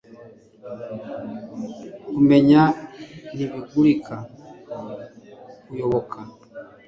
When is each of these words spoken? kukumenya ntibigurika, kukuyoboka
kukumenya 1.99 2.63
ntibigurika, 3.35 4.15
kukuyoboka 5.51 6.19